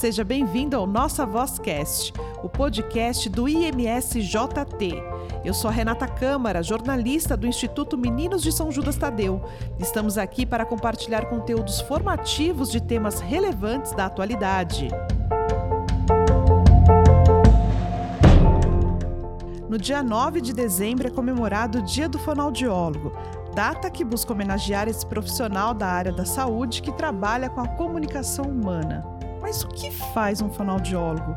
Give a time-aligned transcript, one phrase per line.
[0.00, 4.94] seja bem-vindo ao Nossa Vozcast, o podcast do IMSJT.
[5.44, 9.44] Eu sou a Renata Câmara, jornalista do Instituto Meninos de São Judas Tadeu.
[9.78, 14.88] Estamos aqui para compartilhar conteúdos formativos de temas relevantes da atualidade.
[19.68, 23.12] No dia 9 de dezembro é comemorado o Dia do Fonoaudiólogo,
[23.54, 28.46] data que busca homenagear esse profissional da área da saúde que trabalha com a comunicação
[28.46, 29.19] humana.
[29.40, 31.34] Mas o que faz um fonoaudiólogo?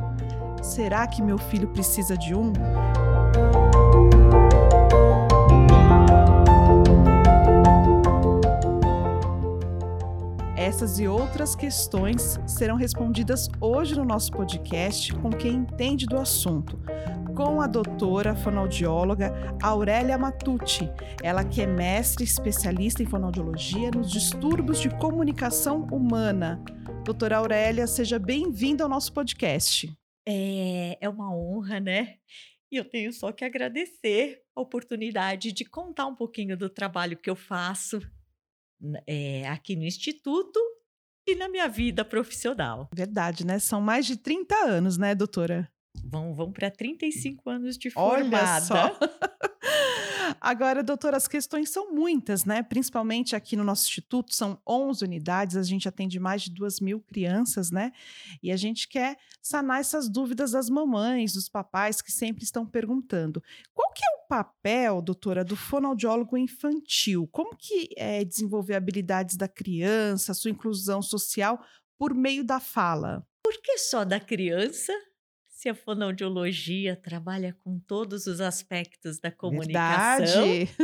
[0.62, 2.54] Será que meu filho precisa de um?
[10.56, 16.80] Essas e outras questões serão respondidas hoje no nosso podcast com quem entende do assunto,
[17.36, 20.90] com a doutora fonoaudióloga Aurélia Matucci,
[21.22, 26.60] ela que é mestre especialista em fonoaudiologia nos distúrbios de comunicação humana.
[27.04, 29.94] Doutora Aurélia, seja bem-vinda ao nosso podcast.
[30.26, 32.16] É, é uma honra, né?
[32.72, 37.30] E eu tenho só que agradecer a oportunidade de contar um pouquinho do trabalho que
[37.30, 38.02] eu faço
[39.06, 40.58] é, aqui no Instituto
[41.28, 42.90] e na minha vida profissional.
[42.96, 43.60] Verdade, né?
[43.60, 45.70] São mais de 30 anos, né, doutora?
[46.06, 48.34] Vão, vão para 35 anos de formada.
[48.34, 49.00] Olha só.
[50.40, 52.64] Agora, doutora, as questões são muitas, né?
[52.64, 57.00] Principalmente aqui no nosso instituto, são 11 unidades, a gente atende mais de 2 mil
[57.02, 57.92] crianças, né?
[58.42, 63.42] E a gente quer sanar essas dúvidas das mamães, dos papais que sempre estão perguntando.
[63.74, 67.28] Qual que é o papel, doutora, do fonoaudiólogo infantil?
[67.32, 71.64] Como que é desenvolver habilidades da criança, sua inclusão social
[71.98, 73.26] por meio da fala?
[73.44, 74.94] Por que só da criança?
[75.64, 80.76] Se a fonoaudiologia trabalha com todos os aspectos da comunicação, Verdade.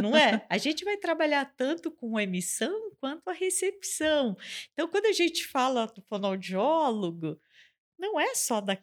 [0.00, 0.46] não é?
[0.48, 4.36] A gente vai trabalhar tanto com a emissão quanto a recepção.
[4.72, 7.40] Então, quando a gente fala do fonoaudiólogo,
[7.98, 8.78] não é só da,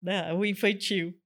[0.00, 1.20] da o infantil,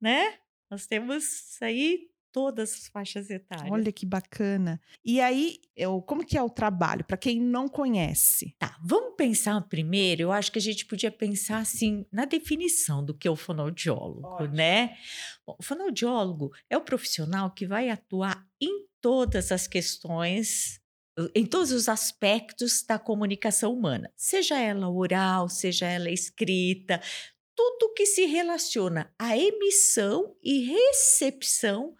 [0.00, 0.38] né?
[0.70, 3.72] Nós temos aí todas as faixas etárias.
[3.72, 4.78] Olha que bacana.
[5.02, 8.54] E aí, eu, como que é o trabalho, para quem não conhece?
[8.58, 13.14] Tá, vamos pensar primeiro, eu acho que a gente podia pensar assim, na definição do
[13.14, 14.54] que é o fonoaudiólogo, Ótimo.
[14.54, 14.98] né?
[15.46, 20.78] Bom, o fonoaudiólogo é o profissional que vai atuar em todas as questões
[21.34, 27.00] em todos os aspectos da comunicação humana, seja ela oral, seja ela escrita,
[27.54, 31.94] tudo que se relaciona à emissão e recepção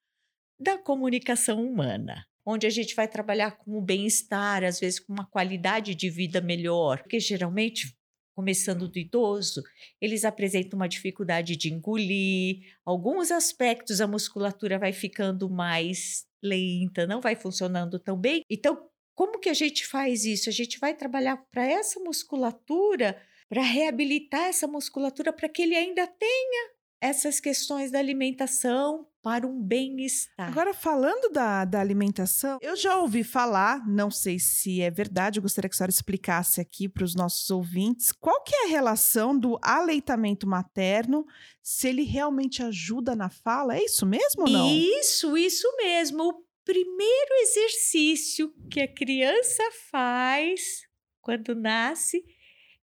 [0.58, 5.26] da comunicação humana, onde a gente vai trabalhar com o bem-estar, às vezes com uma
[5.26, 7.96] qualidade de vida melhor, porque geralmente
[8.36, 9.62] começando do idoso,
[9.98, 17.22] eles apresentam uma dificuldade de engolir, alguns aspectos a musculatura vai ficando mais lenta, não
[17.22, 18.42] vai funcionando tão bem.
[18.50, 20.50] Então, como que a gente faz isso?
[20.50, 23.18] A gente vai trabalhar para essa musculatura,
[23.48, 29.60] para reabilitar essa musculatura para que ele ainda tenha essas questões da alimentação para um
[29.60, 30.46] bem-estar.
[30.46, 35.42] Agora, falando da, da alimentação, eu já ouvi falar, não sei se é verdade, eu
[35.42, 39.36] gostaria que a senhora explicasse aqui para os nossos ouvintes, qual que é a relação
[39.36, 41.26] do aleitamento materno,
[41.60, 44.70] se ele realmente ajuda na fala, é isso mesmo ou não?
[44.70, 46.22] Isso, isso mesmo.
[46.22, 50.82] O primeiro exercício que a criança faz
[51.20, 52.24] quando nasce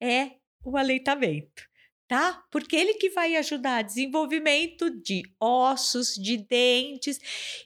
[0.01, 1.68] é o aleitamento
[2.09, 2.43] tá?
[2.51, 7.21] Porque ele que vai ajudar desenvolvimento de ossos, de dentes,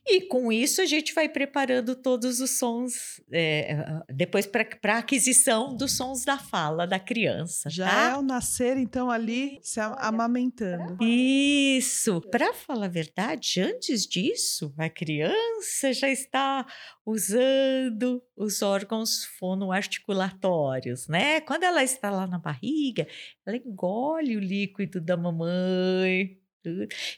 [0.04, 3.76] e com isso a gente vai preparando todos os sons, é,
[4.12, 7.70] depois para a aquisição dos sons da fala da criança.
[7.70, 8.10] Já tá?
[8.10, 10.98] é o nascer, então, ali se amamentando.
[11.02, 12.20] Isso.
[12.22, 16.66] Para falar a verdade, antes disso, a criança já está
[17.06, 21.40] usando os órgãos fonoarticulatórios, né?
[21.40, 23.06] Quando ela está lá na barriga,
[23.46, 26.38] ela engole o líquido da mamãe.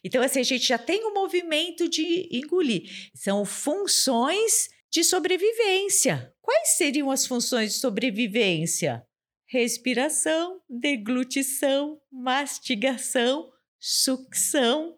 [0.02, 3.10] Então, assim, a gente já tem o um movimento de engolir.
[3.14, 6.33] São funções de sobrevivência.
[6.41, 9.06] Quais seriam as funções de sobrevivência?
[9.47, 14.97] Respiração, deglutição, mastigação, sucção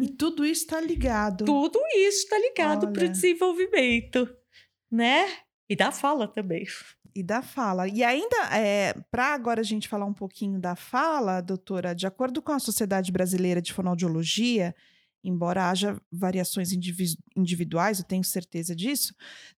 [0.00, 1.44] e tudo isso está ligado.
[1.44, 4.28] Tudo isso está ligado para o desenvolvimento,
[4.90, 5.26] né?
[5.68, 6.64] E da fala também.
[7.14, 7.88] E da fala.
[7.88, 12.40] E ainda, é, para agora a gente falar um pouquinho da fala, doutora, de acordo
[12.40, 14.74] com a Sociedade Brasileira de Fonoaudiologia,
[15.22, 16.70] embora haja variações
[17.36, 19.14] individuais, eu tenho certeza disso,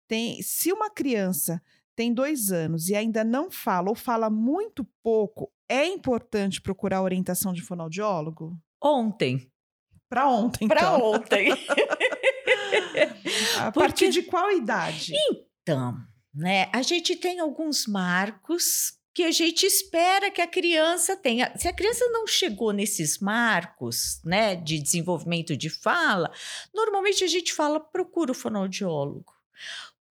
[0.07, 1.63] tem, se uma criança
[1.97, 7.53] tem dois anos e ainda não fala ou fala muito pouco, é importante procurar orientação
[7.53, 8.59] de fonoaudiólogo?
[8.83, 9.49] Ontem,
[10.09, 11.03] para ontem, Para então.
[11.03, 11.51] ontem.
[13.59, 13.81] a Porque...
[13.81, 15.13] partir de qual idade?
[15.63, 15.97] Então,
[16.35, 21.57] né, a gente tem alguns marcos que a gente espera que a criança tenha.
[21.57, 26.33] Se a criança não chegou nesses marcos, né, de desenvolvimento de fala,
[26.75, 29.33] normalmente a gente fala procura o fonoaudiólogo.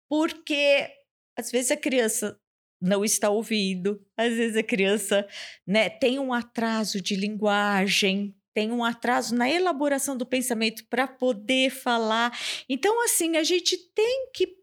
[0.10, 0.90] Porque
[1.38, 2.40] às vezes a criança
[2.82, 5.28] não está ouvindo, às vezes a criança,
[5.66, 11.70] né, tem um atraso de linguagem, tem um atraso na elaboração do pensamento para poder
[11.70, 12.36] falar.
[12.68, 14.58] Então, assim, a gente tem que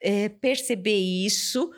[0.00, 1.70] é, perceber isso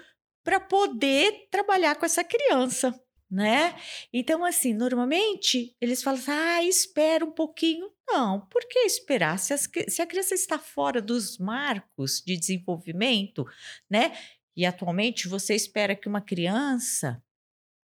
[0.44, 2.98] para poder trabalhar com essa criança,
[3.30, 3.76] né?
[4.12, 7.90] Então, assim, normalmente eles falam assim, ah, espera um pouquinho.
[8.06, 9.38] Não, por que esperar?
[9.38, 13.46] Se, as, se a criança está fora dos marcos de desenvolvimento,
[13.88, 14.16] né?
[14.56, 17.22] E atualmente você espera que uma criança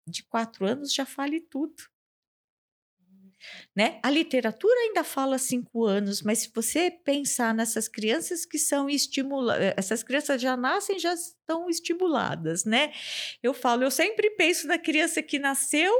[0.06, 1.74] de quatro anos já fale tudo.
[3.74, 3.98] Né?
[4.02, 9.62] A literatura ainda fala cinco anos, mas se você pensar nessas crianças que são estimuladas,
[9.64, 12.92] eh, essas crianças já nascem, já estão estimuladas, né?
[13.42, 15.92] Eu falo, eu sempre penso na criança que nasceu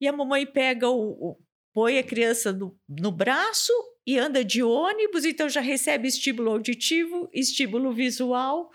[0.00, 1.38] e a mamãe pega o, o
[1.78, 3.72] põe a criança no, no braço
[4.04, 8.70] e anda de ônibus, então já recebe estímulo auditivo, estímulo visual,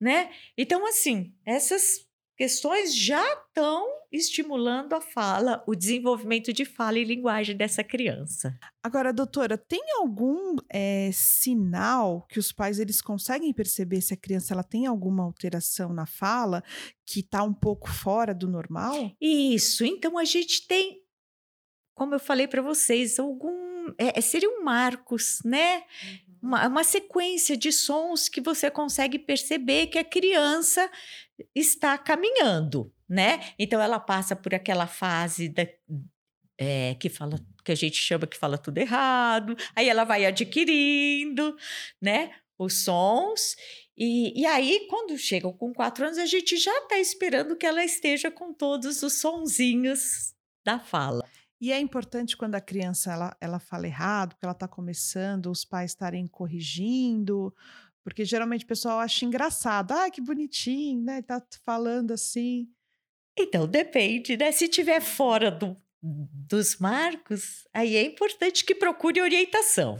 [0.00, 0.30] né?
[0.56, 2.05] Então, assim, essas
[2.36, 8.56] questões já estão estimulando a fala, o desenvolvimento de fala e linguagem dessa criança.
[8.82, 14.54] Agora, doutora, tem algum é, sinal que os pais eles conseguem perceber se a criança
[14.54, 16.62] ela tem alguma alteração na fala
[17.04, 19.12] que está um pouco fora do normal?
[19.20, 19.84] Isso.
[19.84, 21.02] Então a gente tem,
[21.94, 25.78] como eu falei para vocês, algum é, seriam marcos, né?
[25.78, 26.26] Uhum.
[26.42, 30.88] Uma, uma sequência de sons que você consegue perceber que a criança
[31.54, 33.52] está caminhando, né?
[33.58, 35.66] Então ela passa por aquela fase da,
[36.58, 41.56] é, que fala que a gente chama que fala tudo errado, aí ela vai adquirindo,
[42.00, 42.32] né?
[42.58, 43.54] Os sons
[43.96, 47.82] e, e aí, quando chegam com quatro anos, a gente já está esperando que ela
[47.82, 50.34] esteja com todos os sonzinhos
[50.64, 51.24] da fala.
[51.58, 55.64] E é importante quando a criança ela, ela fala errado, porque ela está começando, os
[55.64, 57.54] pais estarem corrigindo,
[58.06, 59.90] porque geralmente o pessoal acha engraçado.
[59.90, 61.22] Ah, que bonitinho, né?
[61.22, 62.68] Tá falando assim.
[63.36, 64.52] Então, depende, né?
[64.52, 69.98] Se tiver fora do, dos marcos, aí é importante que procure orientação.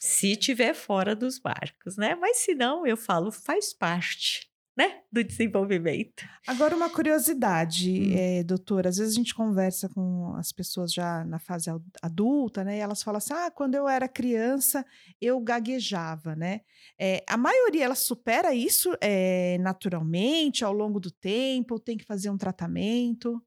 [0.00, 2.16] Se tiver fora dos marcos, né?
[2.16, 6.24] Mas se não, eu falo, faz parte né, do desenvolvimento.
[6.46, 8.14] Agora, uma curiosidade, hum.
[8.14, 11.70] é, doutora, às vezes a gente conversa com as pessoas já na fase
[12.02, 14.84] adulta, né, e elas falam assim, ah, quando eu era criança,
[15.20, 16.60] eu gaguejava, né?
[16.98, 22.04] É, a maioria, ela supera isso é, naturalmente, ao longo do tempo, ou tem que
[22.04, 23.42] fazer um tratamento?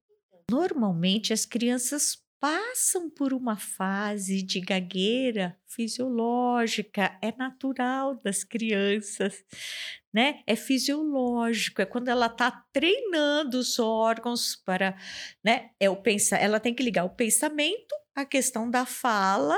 [0.50, 9.44] Normalmente, as crianças passam por uma fase de gagueira fisiológica, é natural das crianças,
[10.14, 10.42] né?
[10.48, 14.98] É fisiológico, é quando ela está treinando os órgãos para,
[15.44, 15.72] né?
[15.80, 19.58] É o pensar, ela tem que ligar o pensamento à questão da fala.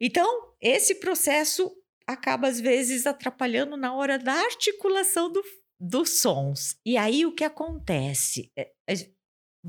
[0.00, 1.70] Então, esse processo
[2.06, 5.42] acaba às vezes atrapalhando na hora da articulação do,
[5.80, 6.78] dos sons.
[6.84, 8.52] E aí o que acontece?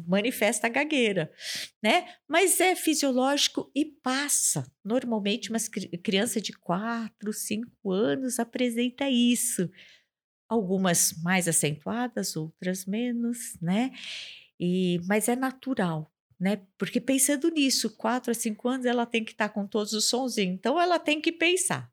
[0.08, 1.32] Manifesta a gagueira,
[1.82, 2.08] né?
[2.28, 4.70] Mas é fisiológico e passa.
[4.84, 5.60] Normalmente, uma
[6.04, 9.70] criança de 4, 5 anos apresenta isso.
[10.50, 13.92] Algumas mais acentuadas, outras menos, né?
[14.60, 16.62] E, mas é natural, né?
[16.78, 20.10] Porque pensando nisso, 4 a 5 anos ela tem que estar tá com todos os
[20.10, 20.56] sonzinhos.
[20.56, 21.92] Então ela tem que pensar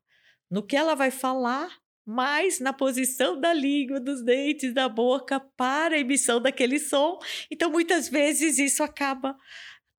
[0.49, 5.95] no que ela vai falar mais na posição da língua, dos dentes, da boca para
[5.95, 7.17] a emissão daquele som.
[7.51, 9.37] Então, muitas vezes, isso acaba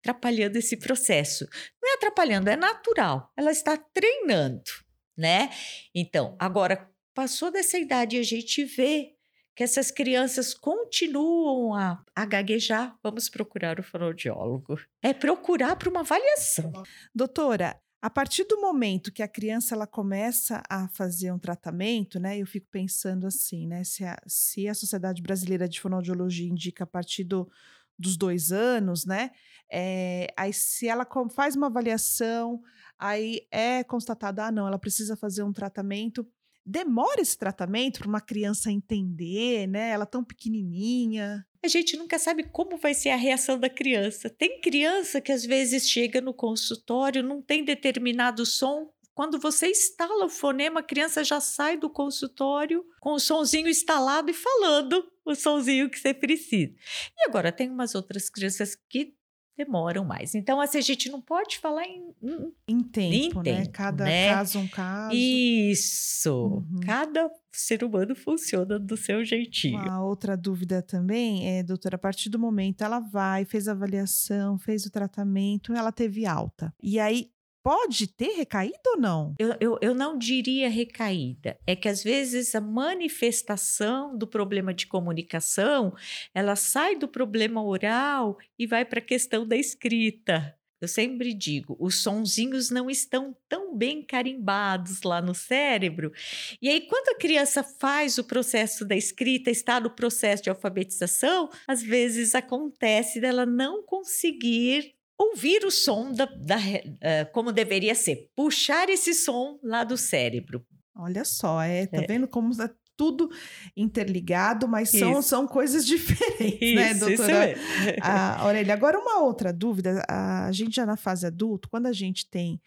[0.00, 1.46] atrapalhando esse processo.
[1.82, 3.32] Não é atrapalhando, é natural.
[3.36, 4.70] Ela está treinando,
[5.16, 5.50] né?
[5.94, 9.14] Então, agora, passou dessa idade e a gente vê
[9.56, 14.76] que essas crianças continuam a, a gaguejar, vamos procurar o fonoaudiólogo.
[15.00, 16.72] É procurar para uma avaliação.
[17.14, 22.36] Doutora, a partir do momento que a criança ela começa a fazer um tratamento, né,
[22.36, 26.86] eu fico pensando assim, né, se a, se a Sociedade Brasileira de Fonoaudiologia indica a
[26.86, 27.50] partir do,
[27.98, 29.30] dos dois anos, né,
[29.72, 32.60] é, aí se ela faz uma avaliação,
[32.98, 36.30] aí é constatado, ah, não, ela precisa fazer um tratamento,
[36.64, 42.44] demora esse tratamento para uma criança entender, né, ela tão pequenininha a gente nunca sabe
[42.44, 44.28] como vai ser a reação da criança.
[44.28, 48.92] Tem criança que às vezes chega no consultório, não tem determinado som.
[49.14, 54.30] Quando você instala o fonema, a criança já sai do consultório com o sonzinho instalado
[54.30, 56.74] e falando o sonzinho que você precisa.
[57.16, 59.14] E agora tem umas outras crianças que
[59.56, 60.34] demoram mais.
[60.34, 63.56] Então, assim, a gente não pode falar em, em, em tempo, em né?
[63.58, 64.34] Tempo, Cada né?
[64.34, 65.14] caso um caso.
[65.14, 66.32] Isso.
[66.32, 66.80] Uhum.
[66.84, 69.80] Cada ser humano funciona do seu jeitinho.
[69.80, 74.58] Uma outra dúvida também é, doutora, a partir do momento ela vai, fez a avaliação,
[74.58, 76.74] fez o tratamento, ela teve alta.
[76.82, 77.30] E aí
[77.64, 79.34] pode ter recaída ou não?
[79.38, 81.58] Eu, eu, eu não diria recaída.
[81.66, 85.94] É que às vezes a manifestação do problema de comunicação
[86.34, 90.54] ela sai do problema oral e vai para a questão da escrita.
[90.78, 96.12] Eu sempre digo, os sonzinhos não estão tão bem carimbados lá no cérebro.
[96.60, 101.48] E aí, quando a criança faz o processo da escrita, está no processo de alfabetização,
[101.66, 108.30] às vezes acontece dela não conseguir ouvir o som da, da uh, como deveria ser,
[108.34, 110.64] puxar esse som lá do cérebro.
[110.96, 112.06] Olha só, é, tá é.
[112.06, 113.28] vendo como é tudo
[113.76, 117.60] interligado, mas são, são coisas diferentes, né, isso, né, doutora isso
[118.00, 118.74] a Aurélia?
[118.74, 122.60] Agora, uma outra dúvida, a gente já na fase adulto, quando a gente tem,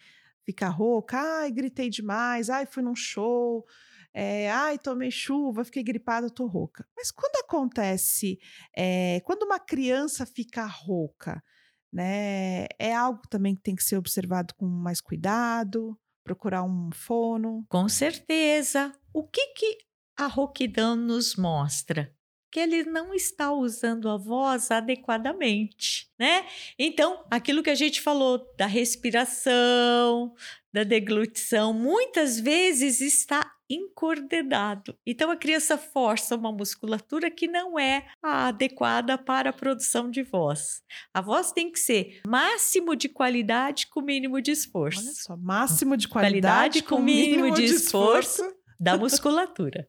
[0.44, 3.64] fica rouca, ai, gritei demais, ai, fui num show,
[4.12, 6.86] é, ai, tomei chuva, fiquei gripada, tô rouca.
[6.96, 8.38] Mas quando acontece,
[8.76, 11.42] é, quando uma criança fica rouca,
[11.92, 12.66] né?
[12.78, 17.64] É algo também que tem que ser observado com mais cuidado, procurar um fono.
[17.68, 18.92] Com certeza.
[19.12, 19.78] O que que
[20.16, 22.12] a rouquidão nos mostra?
[22.50, 26.46] Que ele não está usando a voz adequadamente, né?
[26.78, 30.34] Então, aquilo que a gente falou da respiração,
[30.72, 34.96] da deglutição, muitas vezes está incoordenado.
[35.06, 40.22] Então a criança força uma musculatura que não é a adequada para a produção de
[40.22, 40.82] voz.
[41.12, 45.00] A voz tem que ser máximo de qualidade com mínimo de esforço.
[45.00, 48.96] Olha só, máximo de qualidade, qualidade com, com mínimo, mínimo de, de esforço, esforço da
[48.96, 49.86] musculatura.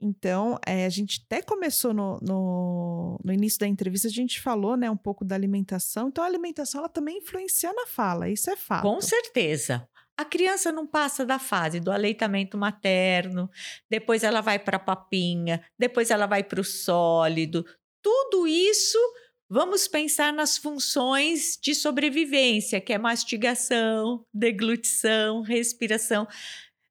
[0.00, 4.76] Então, é, a gente até começou no, no, no, início da entrevista, a gente falou
[4.76, 6.08] né, um pouco da alimentação.
[6.08, 8.82] Então, a alimentação ela também influencia na fala, isso é fato.
[8.82, 9.88] Com certeza.
[10.16, 13.50] A criança não passa da fase do aleitamento materno,
[13.88, 17.64] depois ela vai para a papinha, depois ela vai para o sólido.
[18.02, 18.98] Tudo isso,
[19.48, 26.26] vamos pensar nas funções de sobrevivência, que é mastigação, deglutição, respiração.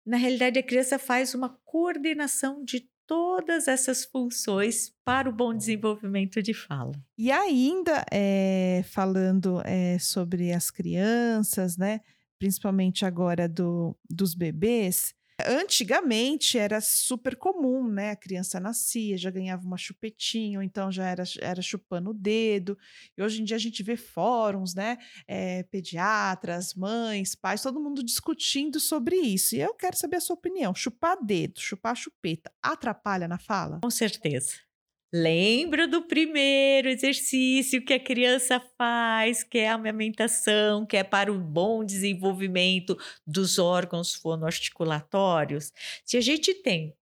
[0.06, 6.44] Na realidade, a criança faz uma coordenação de todas essas funções para o bom desenvolvimento
[6.44, 6.92] de fala.
[7.18, 12.02] E ainda, é, falando é, sobre as crianças, né?
[12.38, 15.16] principalmente agora do, dos bebês,
[15.46, 18.12] Antigamente era super comum, né?
[18.12, 22.76] A criança nascia, já ganhava uma chupetinha, ou então já era, era chupando o dedo.
[23.16, 24.98] E hoje em dia a gente vê fóruns, né?
[25.28, 29.56] É, pediatras, mães, pais, todo mundo discutindo sobre isso.
[29.56, 30.74] E eu quero saber a sua opinião.
[30.74, 33.80] Chupar dedo, chupar chupeta, atrapalha na fala?
[33.82, 34.67] Com certeza.
[35.14, 41.32] Lembra do primeiro exercício que a criança faz, que é a amamentação, que é para
[41.32, 45.72] o bom desenvolvimento dos órgãos fonoarticulatórios?
[46.04, 46.94] Se a gente tem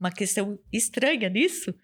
[0.00, 1.74] uma questão estranha nisso,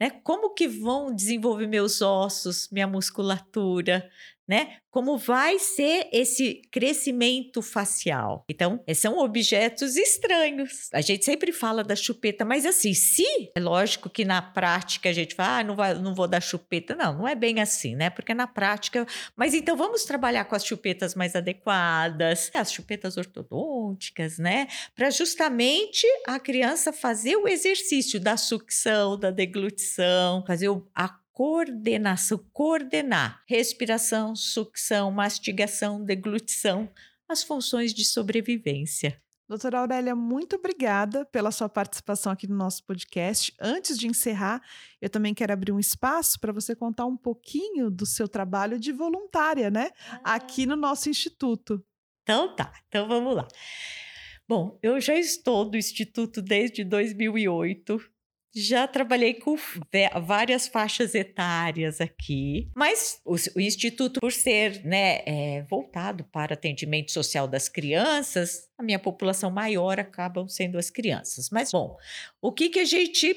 [0.00, 0.10] né?
[0.10, 4.08] Como que vão desenvolver meus ossos, minha musculatura,
[4.48, 4.78] né?
[4.90, 8.44] Como vai ser esse crescimento facial?
[8.48, 10.88] Então, são objetos estranhos.
[10.92, 13.24] A gente sempre fala da chupeta, mas assim, se
[13.54, 16.96] é lógico que na prática a gente fala, ah, não, vai, não vou dar chupeta,
[16.96, 18.08] não, não é bem assim, né?
[18.08, 24.38] Porque na prática, mas então vamos trabalhar com as chupetas mais adequadas, as chupetas ortodônticas,
[24.38, 24.66] né?
[24.96, 33.44] Para justamente a criança fazer o exercício da sucção, da deglutição, fazer a coordenação, coordenar
[33.46, 36.90] respiração, sucção, mastigação, deglutição,
[37.28, 39.22] as funções de sobrevivência.
[39.48, 43.54] Doutora Aurélia, muito obrigada pela sua participação aqui no nosso podcast.
[43.60, 44.60] Antes de encerrar,
[45.00, 48.90] eu também quero abrir um espaço para você contar um pouquinho do seu trabalho de
[48.90, 49.90] voluntária, né?
[50.24, 50.34] Ah.
[50.34, 51.80] Aqui no nosso instituto.
[52.24, 53.46] Então tá, então vamos lá.
[54.48, 57.96] Bom, eu já estou no Instituto desde 2008.
[58.54, 59.56] Já trabalhei com
[60.22, 67.12] várias faixas etárias aqui, mas o, o Instituto, por ser né, é, voltado para atendimento
[67.12, 71.50] social das crianças, a minha população maior acabam sendo as crianças.
[71.50, 71.96] Mas, bom,
[72.40, 73.36] o que, que a gente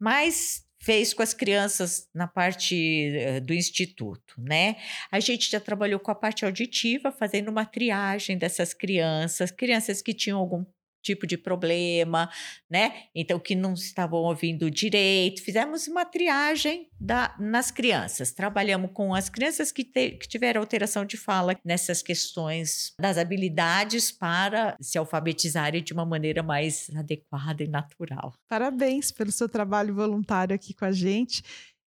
[0.00, 4.76] mais fez com as crianças na parte uh, do instituto, né?
[5.10, 10.14] A gente já trabalhou com a parte auditiva, fazendo uma triagem dessas crianças, crianças que
[10.14, 10.64] tinham algum
[11.02, 12.30] tipo de problema,
[12.70, 13.04] né?
[13.14, 15.42] Então, que não estavam ouvindo direito.
[15.42, 18.32] Fizemos uma triagem da, nas crianças.
[18.32, 24.10] Trabalhamos com as crianças que, te, que tiveram alteração de fala nessas questões das habilidades
[24.10, 28.34] para se alfabetizarem de uma maneira mais adequada e natural.
[28.48, 31.42] Parabéns pelo seu trabalho voluntário aqui com a gente.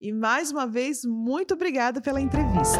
[0.01, 2.79] E mais uma vez, muito obrigada pela entrevista.